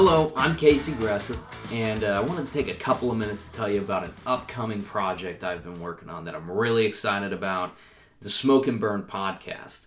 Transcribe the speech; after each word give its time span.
Hello, 0.00 0.32
I'm 0.36 0.54
Casey 0.54 0.92
Gresseth, 0.92 1.40
and 1.72 2.04
uh, 2.04 2.10
I 2.10 2.20
wanted 2.20 2.46
to 2.46 2.52
take 2.52 2.68
a 2.68 2.78
couple 2.78 3.10
of 3.10 3.18
minutes 3.18 3.46
to 3.46 3.52
tell 3.52 3.68
you 3.68 3.80
about 3.80 4.04
an 4.04 4.14
upcoming 4.26 4.80
project 4.80 5.42
I've 5.42 5.64
been 5.64 5.80
working 5.80 6.08
on 6.08 6.24
that 6.24 6.36
I'm 6.36 6.48
really 6.48 6.86
excited 6.86 7.32
about 7.32 7.74
the 8.20 8.30
Smoke 8.30 8.68
and 8.68 8.78
Burn 8.78 9.02
podcast. 9.02 9.86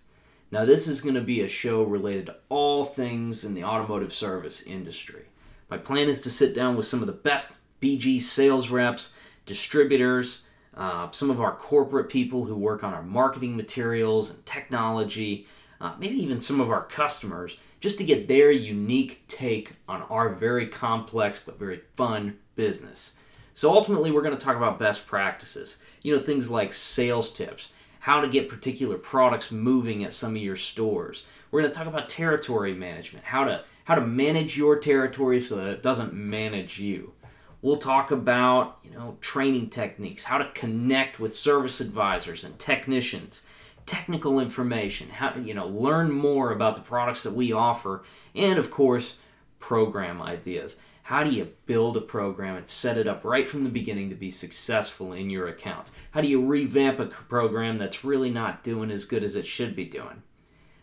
Now, 0.52 0.66
this 0.66 0.86
is 0.90 1.00
going 1.00 1.16
to 1.16 1.22
be 1.22 1.40
a 1.40 1.48
show 1.48 1.84
related 1.84 2.26
to 2.26 2.36
all 2.50 2.84
things 2.84 3.46
in 3.46 3.54
the 3.54 3.64
automotive 3.64 4.12
service 4.12 4.62
industry. 4.64 5.28
My 5.70 5.78
plan 5.78 6.10
is 6.10 6.20
to 6.24 6.30
sit 6.30 6.54
down 6.54 6.76
with 6.76 6.86
some 6.86 7.00
of 7.00 7.08
the 7.08 7.14
best 7.14 7.62
BG 7.82 8.20
sales 8.20 8.68
reps, 8.68 9.14
distributors, 9.46 10.44
uh, 10.76 11.10
some 11.12 11.30
of 11.30 11.40
our 11.40 11.56
corporate 11.56 12.10
people 12.10 12.44
who 12.44 12.56
work 12.58 12.84
on 12.84 12.94
our 12.94 13.02
marketing 13.02 13.56
materials 13.56 14.30
and 14.30 14.46
technology, 14.46 15.48
uh, 15.80 15.94
maybe 15.98 16.22
even 16.22 16.42
some 16.42 16.60
of 16.60 16.70
our 16.70 16.84
customers, 16.84 17.58
just 17.82 17.98
to 17.98 18.06
get 18.06 18.30
their 18.30 18.52
unique 18.52 19.24
take 19.28 19.74
on 19.90 20.04
our 20.04 20.30
very 20.30 20.68
complex 20.68 21.40
but 21.40 21.60
very 21.60 21.82
fun 21.96 22.38
business. 22.56 23.12
So 23.54 23.74
ultimately, 23.74 24.12
we're 24.12 24.22
going 24.22 24.38
to 24.38 24.44
talk 24.44 24.56
about 24.56 24.80
best 24.80 25.06
practices. 25.06 25.80
You 26.04 26.16
know, 26.16 26.22
things 26.22 26.50
like 26.50 26.72
sales 26.72 27.34
tips, 27.34 27.68
how 28.00 28.22
to 28.22 28.30
get 28.30 28.48
particular 28.48 28.98
products 28.98 29.52
moving 29.52 30.04
at 30.06 30.14
some 30.14 30.36
of 30.36 30.42
your 30.42 30.56
stores. 30.56 31.26
We're 31.52 31.62
going 31.62 31.72
to 31.72 31.78
talk 31.78 31.88
about 31.88 32.08
territory 32.08 32.74
management, 32.74 33.26
how 33.26 33.44
to 33.44 33.64
how 33.84 33.96
to 33.96 34.02
manage 34.02 34.58
your 34.58 34.80
territory 34.80 35.42
so 35.42 35.56
that 35.56 35.68
it 35.68 35.84
doesn't 35.84 36.14
manage 36.14 36.80
you. 36.80 37.14
We'll 37.62 37.78
talk 37.78 38.12
about, 38.12 38.78
you 38.84 38.92
know, 38.92 39.18
training 39.22 39.70
techniques, 39.70 40.24
how 40.24 40.38
to 40.38 40.50
connect 40.54 41.20
with 41.20 41.36
service 41.36 41.82
advisors 41.82 42.44
and 42.44 42.58
technicians, 42.58 43.44
technical 43.86 44.40
information, 44.40 45.10
how 45.10 45.36
you 45.36 45.54
know, 45.54 45.68
learn 45.68 46.12
more 46.12 46.52
about 46.52 46.76
the 46.76 46.82
products 46.82 47.24
that 47.24 47.34
we 47.34 47.52
offer, 47.52 48.04
and 48.36 48.58
of 48.58 48.72
course, 48.72 49.16
program 49.60 50.22
ideas. 50.22 50.78
How 51.04 51.24
do 51.24 51.32
you 51.32 51.52
build 51.66 51.98
a 51.98 52.02
program 52.02 52.56
and 52.56 52.68
set 52.68 52.98
it 52.98 53.08
up 53.08 53.24
right 53.26 53.48
from 53.48 53.64
the 53.64 53.72
beginning 53.72 54.10
to 54.10 54.16
be 54.16 54.32
successful 54.32 55.14
in 55.14 55.30
your 55.30 55.48
accounts? 55.48 55.92
How 56.12 56.22
do 56.22 56.28
you 56.28 56.46
revamp 56.46 57.00
a 57.00 57.08
program 57.08 57.78
that's 57.78 58.06
really 58.06 58.30
not 58.30 58.64
doing 58.64 58.92
as 58.92 59.06
good 59.06 59.24
as 59.24 59.36
it 59.36 59.46
should 59.46 59.76
be 59.76 59.86
doing? 59.86 60.24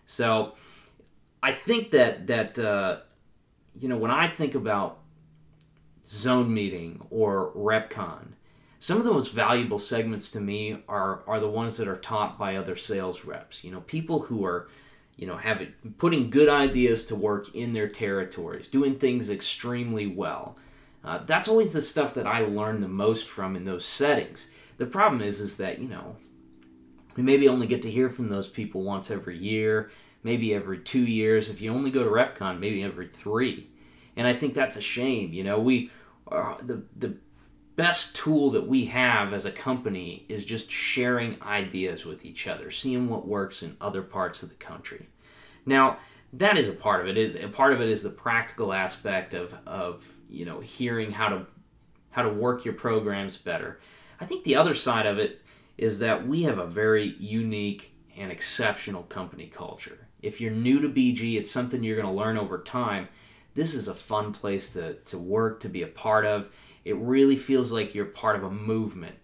So, 0.06 0.54
I 1.42 1.52
think 1.52 1.92
that 1.92 2.26
that 2.26 2.58
uh, 2.58 3.00
you 3.78 3.88
know 3.88 3.96
when 3.96 4.10
I 4.10 4.26
think 4.28 4.54
about 4.54 4.98
zone 6.06 6.52
meeting 6.52 7.06
or 7.10 7.52
repcon 7.54 8.32
some 8.78 8.98
of 8.98 9.04
the 9.04 9.12
most 9.12 9.32
valuable 9.32 9.78
segments 9.78 10.30
to 10.30 10.40
me 10.40 10.82
are 10.88 11.22
are 11.26 11.40
the 11.40 11.48
ones 11.48 11.76
that 11.76 11.88
are 11.88 11.96
taught 11.96 12.38
by 12.38 12.56
other 12.56 12.76
sales 12.76 13.24
reps. 13.24 13.64
You 13.64 13.72
know 13.72 13.80
people 13.80 14.20
who 14.20 14.44
are 14.44 14.68
you 15.16 15.26
know 15.26 15.36
have 15.36 15.66
putting 15.98 16.30
good 16.30 16.48
ideas 16.48 17.06
to 17.06 17.14
work 17.14 17.54
in 17.54 17.72
their 17.72 17.88
territories 17.88 18.68
doing 18.68 18.98
things 18.98 19.30
extremely 19.30 20.06
well. 20.06 20.56
Uh, 21.04 21.18
that's 21.24 21.48
always 21.48 21.72
the 21.72 21.80
stuff 21.80 22.12
that 22.12 22.26
i 22.26 22.40
learn 22.40 22.80
the 22.80 22.88
most 22.88 23.28
from 23.28 23.56
in 23.56 23.64
those 23.64 23.84
settings. 23.84 24.50
The 24.78 24.86
problem 24.86 25.22
is 25.22 25.40
is 25.40 25.56
that 25.56 25.78
you 25.80 25.88
know 25.88 26.16
we 27.16 27.22
maybe 27.22 27.48
only 27.48 27.66
get 27.66 27.82
to 27.82 27.90
hear 27.90 28.08
from 28.08 28.28
those 28.28 28.48
people 28.48 28.82
once 28.82 29.10
every 29.10 29.36
year 29.36 29.90
maybe 30.22 30.52
every 30.54 30.78
two 30.78 31.04
years. 31.04 31.48
If 31.48 31.60
you 31.60 31.72
only 31.72 31.90
go 31.90 32.04
to 32.04 32.10
repcon 32.10 32.58
maybe 32.58 32.82
every 32.82 33.06
three. 33.06 33.70
And 34.16 34.26
i 34.26 34.34
think 34.34 34.54
that's 34.54 34.76
a 34.76 34.82
shame. 34.82 35.32
You 35.32 35.44
know 35.44 35.58
we 35.58 35.90
uh, 36.30 36.56
the 36.62 36.82
the 36.96 37.16
best 37.78 38.16
tool 38.16 38.50
that 38.50 38.66
we 38.66 38.86
have 38.86 39.32
as 39.32 39.46
a 39.46 39.52
company 39.52 40.26
is 40.28 40.44
just 40.44 40.68
sharing 40.68 41.40
ideas 41.44 42.04
with 42.04 42.24
each 42.24 42.48
other, 42.48 42.72
seeing 42.72 43.08
what 43.08 43.24
works 43.24 43.62
in 43.62 43.76
other 43.80 44.02
parts 44.02 44.42
of 44.42 44.48
the 44.48 44.56
country. 44.56 45.08
Now, 45.64 45.98
that 46.32 46.58
is 46.58 46.68
a 46.68 46.72
part 46.72 47.06
of 47.06 47.16
it. 47.16 47.42
A 47.42 47.46
part 47.46 47.72
of 47.72 47.80
it 47.80 47.88
is 47.88 48.02
the 48.02 48.10
practical 48.10 48.72
aspect 48.72 49.32
of, 49.32 49.54
of 49.64 50.12
you 50.28 50.44
know 50.44 50.58
hearing 50.58 51.12
how 51.12 51.28
to 51.28 51.46
how 52.10 52.22
to 52.22 52.30
work 52.30 52.64
your 52.64 52.74
programs 52.74 53.36
better. 53.36 53.78
I 54.20 54.24
think 54.24 54.42
the 54.42 54.56
other 54.56 54.74
side 54.74 55.06
of 55.06 55.18
it 55.18 55.40
is 55.76 56.00
that 56.00 56.26
we 56.26 56.42
have 56.42 56.58
a 56.58 56.66
very 56.66 57.14
unique 57.20 57.94
and 58.16 58.32
exceptional 58.32 59.04
company 59.04 59.46
culture. 59.46 60.08
If 60.20 60.40
you're 60.40 60.50
new 60.50 60.80
to 60.80 60.88
BG, 60.88 61.38
it's 61.38 61.52
something 61.52 61.84
you're 61.84 61.94
going 61.94 62.08
to 62.08 62.12
learn 62.12 62.36
over 62.36 62.58
time 62.58 63.08
this 63.58 63.74
is 63.74 63.88
a 63.88 63.94
fun 63.94 64.32
place 64.32 64.74
to, 64.74 64.94
to 64.94 65.18
work, 65.18 65.58
to 65.60 65.68
be 65.68 65.82
a 65.82 65.88
part 65.88 66.24
of. 66.24 66.48
It 66.88 66.96
really 66.96 67.36
feels 67.36 67.70
like 67.70 67.94
you're 67.94 68.06
part 68.06 68.36
of 68.36 68.44
a 68.44 68.50
movement, 68.50 69.14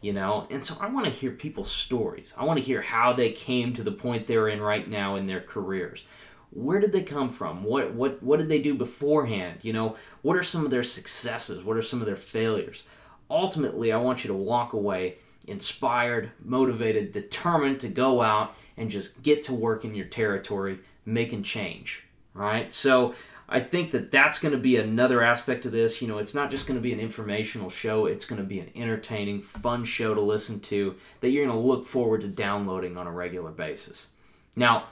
you 0.00 0.14
know? 0.14 0.46
And 0.48 0.64
so 0.64 0.74
I 0.80 0.88
want 0.88 1.04
to 1.04 1.12
hear 1.12 1.32
people's 1.32 1.70
stories. 1.70 2.32
I 2.38 2.44
want 2.44 2.58
to 2.58 2.64
hear 2.64 2.80
how 2.80 3.12
they 3.12 3.30
came 3.30 3.74
to 3.74 3.82
the 3.82 3.92
point 3.92 4.26
they're 4.26 4.48
in 4.48 4.58
right 4.58 4.88
now 4.88 5.16
in 5.16 5.26
their 5.26 5.42
careers. 5.42 6.06
Where 6.50 6.80
did 6.80 6.92
they 6.92 7.02
come 7.02 7.28
from? 7.28 7.62
What 7.62 7.92
what 7.92 8.22
what 8.22 8.38
did 8.38 8.48
they 8.48 8.62
do 8.62 8.74
beforehand? 8.74 9.58
You 9.60 9.74
know, 9.74 9.96
what 10.22 10.34
are 10.34 10.42
some 10.42 10.64
of 10.64 10.70
their 10.70 10.82
successes? 10.82 11.62
What 11.62 11.76
are 11.76 11.82
some 11.82 12.00
of 12.00 12.06
their 12.06 12.16
failures? 12.16 12.84
Ultimately, 13.28 13.92
I 13.92 13.98
want 13.98 14.24
you 14.24 14.28
to 14.28 14.34
walk 14.34 14.72
away 14.72 15.18
inspired, 15.46 16.30
motivated, 16.42 17.12
determined 17.12 17.80
to 17.80 17.88
go 17.88 18.22
out 18.22 18.56
and 18.78 18.90
just 18.90 19.22
get 19.22 19.42
to 19.44 19.52
work 19.52 19.84
in 19.84 19.94
your 19.94 20.06
territory, 20.06 20.78
making 21.04 21.42
change. 21.42 22.02
Right? 22.32 22.72
So 22.72 23.14
I 23.52 23.58
think 23.58 23.90
that 23.90 24.12
that's 24.12 24.38
going 24.38 24.52
to 24.52 24.58
be 24.58 24.76
another 24.76 25.22
aspect 25.22 25.66
of 25.66 25.72
this. 25.72 26.00
You 26.00 26.06
know, 26.06 26.18
it's 26.18 26.34
not 26.34 26.52
just 26.52 26.68
going 26.68 26.78
to 26.78 26.82
be 26.82 26.92
an 26.92 27.00
informational 27.00 27.68
show, 27.68 28.06
it's 28.06 28.24
going 28.24 28.40
to 28.40 28.46
be 28.46 28.60
an 28.60 28.70
entertaining, 28.76 29.40
fun 29.40 29.84
show 29.84 30.14
to 30.14 30.20
listen 30.20 30.60
to 30.60 30.94
that 31.20 31.30
you're 31.30 31.44
going 31.44 31.60
to 31.60 31.66
look 31.66 31.84
forward 31.84 32.20
to 32.20 32.28
downloading 32.28 32.96
on 32.96 33.08
a 33.08 33.12
regular 33.12 33.50
basis. 33.50 34.08
Now, 34.54 34.84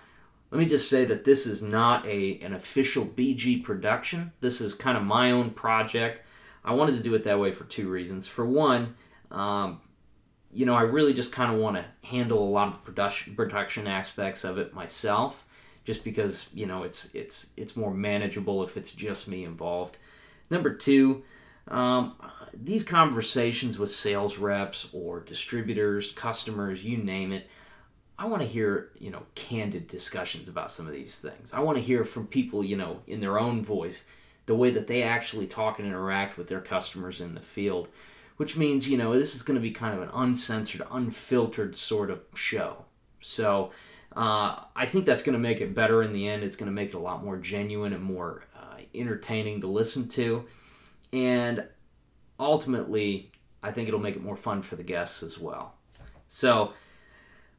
let 0.51 0.59
me 0.59 0.67
just 0.67 0.91
say 0.91 1.05
that 1.05 1.25
this 1.25 1.47
is 1.47 1.63
not 1.63 2.05
a 2.07 2.41
an 2.41 2.55
official 2.55 3.07
BG 3.07 3.63
production. 3.63 4.33
This 4.41 4.61
is 4.61 4.75
kind 4.75 4.97
of 4.97 5.05
my 5.05 5.31
own 5.31 5.51
project. 5.51 6.23
I 6.65 6.73
wanted 6.73 6.97
to 6.97 7.03
do 7.03 7.15
it 7.15 7.23
that 7.25 7.39
way 7.39 7.53
for 7.53 7.65
two 7.65 7.89
reasons. 7.89 8.27
For 8.27 8.45
one, 8.45 8.97
um, 9.31 9.81
you 10.53 10.67
know, 10.67 10.75
I 10.75 10.83
really 10.83 11.13
just 11.13 11.33
kind 11.33 11.53
of 11.53 11.61
want 11.61 11.77
to 11.77 11.85
handle 12.09 12.43
a 12.43 12.51
lot 12.51 12.69
of 12.69 12.75
the 12.75 12.81
production 12.81 13.37
production 13.37 13.87
aspects 13.87 14.43
of 14.43 14.59
it 14.59 14.75
myself 14.75 15.47
just 15.89 16.05
because 16.05 16.51
you 16.53 16.67
know 16.67 16.83
it's 16.83 17.15
it's 17.15 17.49
it's 17.57 17.75
more 17.75 17.95
manageable 17.95 18.63
if 18.63 18.77
it's 18.77 18.91
just 18.91 19.27
me 19.27 19.43
involved. 19.43 19.97
Number 20.51 20.75
two, 20.75 21.23
um, 21.67 22.15
these 22.53 22.83
conversations 22.83 23.79
with 23.79 23.91
sales 23.91 24.37
reps 24.37 24.91
or 24.93 25.21
distributors, 25.21 26.13
customers, 26.13 26.85
you 26.85 26.99
name 26.99 27.33
it. 27.33 27.49
I 28.19 28.27
want 28.27 28.43
to 28.43 28.49
hear, 28.49 28.91
you 28.99 29.11
know, 29.11 29.23
candid 29.35 29.89
discussions 29.89 30.47
about 30.47 30.71
some 30.71 30.87
of 30.87 30.93
these 30.93 31.21
things. 31.21 31.55
I 31.55 31.61
want 31.61 31.79
to 31.79 31.83
hear 31.83 32.05
from 32.05 32.27
people, 32.27 32.63
you 32.63 32.77
know, 32.77 33.01
in 33.07 33.21
their 33.21 33.39
own 33.39 33.65
voice, 33.65 34.05
the 34.45 34.57
way 34.57 34.69
that 34.69 34.89
they 34.89 35.03
actually 35.03 35.47
talk 35.47 35.79
and 35.79 35.89
interact 35.89 36.37
with 36.37 36.49
their 36.49 36.61
customers 36.61 37.23
in 37.23 37.35
the 37.35 37.41
field, 37.41 37.89
which 38.37 38.59
means, 38.59 38.91
you 38.91 38.99
know, 38.99 39.19
this 39.19 39.35
is 39.35 39.43
going 39.43 39.55
to 39.55 39.63
be 39.63 39.71
kind 39.71 39.97
of 39.97 40.03
an 40.03 40.11
uncensored, 40.13 40.83
unfiltered 40.91 41.77
sort 41.77 42.11
of 42.11 42.21
show. 42.35 42.85
So, 43.21 43.71
uh, 44.19 44.65
I 44.75 44.85
think 44.85 45.05
that's 45.05 45.23
going 45.23 45.35
to 45.35 45.39
make 45.39 45.61
it 45.61 45.77
better 45.77 46.03
in 46.03 46.13
the 46.13 46.27
end. 46.27 46.43
It's 46.43 46.57
going 46.57 46.67
to 46.67 46.75
make 46.75 46.89
it 46.89 46.95
a 46.95 46.99
lot 46.99 47.25
more 47.25 47.37
genuine 47.37 47.93
and 47.93 48.03
more 48.03 48.43
uh, 48.57 48.81
entertaining 48.93 49.61
to 49.61 49.69
listen 49.69 50.09
to. 50.09 50.45
And 51.13 51.65
ultimately, 52.41 53.31
I 53.63 53.71
think 53.71 53.87
it'll 53.87 54.01
make 54.01 54.17
it 54.17 54.23
more 54.23 54.35
fun 54.35 54.61
for 54.61 54.75
the 54.75 54.83
guests 54.83 55.23
as 55.23 55.39
well. 55.39 55.75
So, 56.27 56.73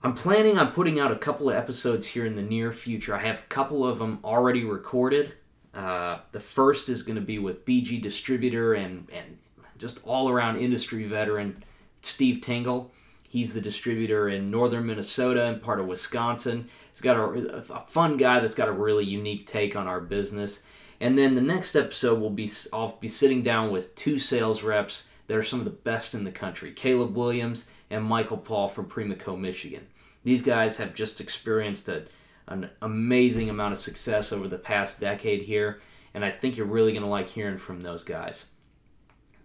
I'm 0.03 0.13
planning 0.13 0.57
on 0.57 0.71
putting 0.71 0.99
out 0.99 1.11
a 1.11 1.17
couple 1.17 1.49
of 1.49 1.55
episodes 1.55 2.07
here 2.07 2.25
in 2.25 2.35
the 2.35 2.41
near 2.41 2.73
future. 2.73 3.15
I 3.15 3.19
have 3.19 3.39
a 3.39 3.47
couple 3.49 3.85
of 3.85 3.99
them 3.99 4.19
already 4.23 4.65
recorded. 4.65 5.33
Uh, 5.73 6.19
the 6.31 6.39
first 6.41 6.89
is 6.89 7.03
going 7.03 7.15
to 7.15 7.21
be 7.21 7.39
with 7.39 7.65
BG 7.65 8.01
distributor 8.01 8.73
and, 8.73 9.07
and 9.13 9.37
just 9.77 9.99
all 10.05 10.29
around 10.29 10.57
industry 10.57 11.05
veteran 11.05 11.63
Steve 12.01 12.41
Tingle. 12.41 12.91
He's 13.29 13.53
the 13.53 13.61
distributor 13.61 14.27
in 14.27 14.49
northern 14.49 14.87
Minnesota 14.87 15.45
and 15.45 15.61
part 15.61 15.79
of 15.79 15.85
Wisconsin. 15.85 16.67
He's 16.91 16.99
got 16.99 17.15
a, 17.15 17.57
a, 17.57 17.79
fun 17.81 18.17
guy 18.17 18.39
that's 18.39 18.55
got 18.55 18.67
a 18.67 18.71
really 18.71 19.05
unique 19.05 19.45
take 19.45 19.75
on 19.75 19.85
our 19.85 20.01
business. 20.01 20.63
And 20.99 21.15
then 21.15 21.35
the 21.35 21.41
next 21.41 21.75
episode 21.75 22.19
will 22.19 22.31
be 22.31 22.49
I'll 22.73 22.97
be 22.99 23.07
sitting 23.07 23.43
down 23.43 23.69
with 23.69 23.93
two 23.93 24.17
sales 24.17 24.63
reps 24.63 25.05
that 25.27 25.37
are 25.37 25.43
some 25.43 25.59
of 25.59 25.65
the 25.65 25.69
best 25.69 26.15
in 26.15 26.23
the 26.23 26.31
country, 26.31 26.71
Caleb 26.71 27.15
Williams 27.15 27.65
and 27.91 28.03
Michael 28.03 28.35
Paul 28.35 28.67
from 28.67 28.87
Primaco, 28.87 29.39
Michigan. 29.39 29.85
These 30.23 30.41
guys 30.41 30.77
have 30.77 30.95
just 30.95 31.21
experienced 31.21 31.87
a, 31.87 32.05
an 32.47 32.71
amazing 32.81 33.47
amount 33.47 33.73
of 33.73 33.79
success 33.79 34.33
over 34.33 34.47
the 34.47 34.57
past 34.57 34.99
decade 34.99 35.43
here, 35.43 35.81
and 36.15 36.25
I 36.25 36.31
think 36.31 36.57
you're 36.57 36.65
really 36.65 36.93
going 36.93 37.05
to 37.05 37.09
like 37.09 37.29
hearing 37.29 37.59
from 37.59 37.81
those 37.81 38.03
guys. 38.03 38.47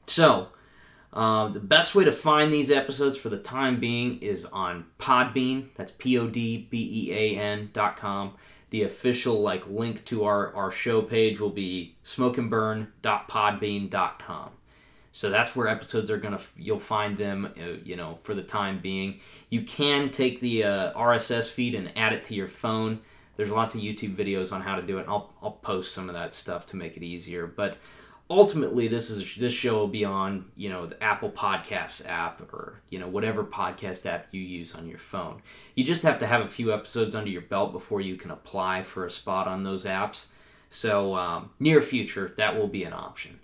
So, 0.06 0.48
uh, 1.14 1.48
the 1.48 1.60
best 1.60 1.94
way 1.94 2.04
to 2.04 2.12
find 2.12 2.52
these 2.52 2.72
episodes 2.72 3.16
for 3.16 3.28
the 3.28 3.38
time 3.38 3.78
being 3.78 4.20
is 4.20 4.44
on 4.46 4.86
Podbean. 4.98 5.68
That's 5.76 5.92
P 5.92 6.18
O 6.18 6.26
D 6.26 6.66
B 6.68 7.08
E 7.08 7.12
A 7.12 7.36
N 7.38 7.70
dot 7.72 7.96
com. 7.96 8.34
The 8.70 8.82
official 8.82 9.40
like 9.40 9.68
link 9.68 10.04
to 10.06 10.24
our, 10.24 10.52
our 10.56 10.72
show 10.72 11.00
page 11.00 11.38
will 11.38 11.50
be 11.50 11.94
smokeandburn.podbean.com. 12.04 14.50
So 15.12 15.30
that's 15.30 15.54
where 15.54 15.68
episodes 15.68 16.10
are 16.10 16.18
gonna. 16.18 16.40
You'll 16.56 16.80
find 16.80 17.16
them, 17.16 17.52
uh, 17.56 17.74
you 17.84 17.94
know, 17.94 18.18
for 18.24 18.34
the 18.34 18.42
time 18.42 18.80
being. 18.80 19.20
You 19.48 19.62
can 19.62 20.10
take 20.10 20.40
the 20.40 20.64
uh, 20.64 20.92
RSS 20.94 21.48
feed 21.48 21.76
and 21.76 21.96
add 21.96 22.12
it 22.12 22.24
to 22.24 22.34
your 22.34 22.48
phone. 22.48 22.98
There's 23.36 23.52
lots 23.52 23.76
of 23.76 23.80
YouTube 23.80 24.16
videos 24.16 24.52
on 24.52 24.62
how 24.62 24.74
to 24.74 24.82
do 24.82 24.98
it. 24.98 25.06
I'll 25.08 25.32
I'll 25.40 25.52
post 25.52 25.94
some 25.94 26.08
of 26.08 26.16
that 26.16 26.34
stuff 26.34 26.66
to 26.66 26.76
make 26.76 26.96
it 26.96 27.04
easier. 27.04 27.46
But 27.46 27.78
ultimately, 28.30 28.88
this 28.88 29.10
is 29.10 29.36
this 29.36 29.52
show 29.52 29.74
will 29.74 29.88
be 29.88 30.04
on 30.04 30.46
you 30.56 30.68
know 30.68 30.86
the 30.86 31.02
Apple 31.02 31.30
Podcasts 31.30 32.06
app 32.08 32.40
or 32.52 32.80
you 32.88 32.98
know 32.98 33.08
whatever 33.08 33.44
podcast 33.44 34.06
app 34.06 34.28
you 34.32 34.40
use 34.40 34.74
on 34.74 34.88
your 34.88 34.98
phone. 34.98 35.42
You 35.74 35.84
just 35.84 36.02
have 36.02 36.18
to 36.20 36.26
have 36.26 36.42
a 36.42 36.48
few 36.48 36.72
episodes 36.72 37.14
under 37.14 37.30
your 37.30 37.42
belt 37.42 37.72
before 37.72 38.00
you 38.00 38.16
can 38.16 38.30
apply 38.30 38.82
for 38.82 39.04
a 39.04 39.10
spot 39.10 39.46
on 39.46 39.62
those 39.62 39.84
apps. 39.84 40.26
So 40.68 41.14
um, 41.14 41.50
near 41.60 41.80
future, 41.80 42.30
that 42.36 42.56
will 42.56 42.66
be 42.66 42.84
an 42.84 42.92
option. 42.92 43.38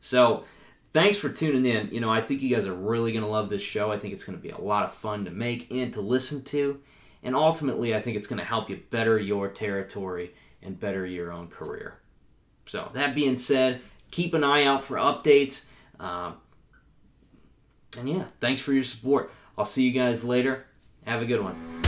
So 0.00 0.44
thanks 0.92 1.18
for 1.18 1.28
tuning 1.28 1.66
in. 1.66 1.90
You 1.92 2.00
know, 2.00 2.10
I 2.10 2.20
think 2.20 2.40
you 2.40 2.54
guys 2.54 2.66
are 2.66 2.74
really 2.74 3.12
going 3.12 3.24
to 3.24 3.30
love 3.30 3.48
this 3.48 3.62
show. 3.62 3.92
I 3.92 3.98
think 3.98 4.14
it's 4.14 4.24
going 4.24 4.38
to 4.38 4.42
be 4.42 4.50
a 4.50 4.60
lot 4.60 4.84
of 4.84 4.92
fun 4.92 5.24
to 5.24 5.30
make 5.30 5.70
and 5.70 5.92
to 5.92 6.00
listen 6.00 6.42
to. 6.44 6.80
And 7.22 7.36
ultimately, 7.36 7.94
I 7.94 8.00
think 8.00 8.16
it's 8.16 8.26
going 8.26 8.40
to 8.40 8.44
help 8.44 8.68
you 8.68 8.80
better 8.90 9.18
your 9.18 9.48
territory 9.48 10.34
and 10.62 10.78
better 10.78 11.06
your 11.06 11.32
own 11.32 11.48
career. 11.48 11.98
So, 12.66 12.90
that 12.94 13.14
being 13.14 13.36
said, 13.36 13.80
keep 14.12 14.32
an 14.34 14.44
eye 14.44 14.62
out 14.64 14.84
for 14.84 14.96
updates. 14.96 15.64
Uh, 15.98 16.32
and 17.98 18.08
yeah, 18.08 18.26
thanks 18.40 18.60
for 18.60 18.72
your 18.72 18.84
support. 18.84 19.32
I'll 19.58 19.64
see 19.64 19.82
you 19.84 19.92
guys 19.92 20.22
later. 20.22 20.66
Have 21.04 21.20
a 21.20 21.26
good 21.26 21.42
one. 21.42 21.82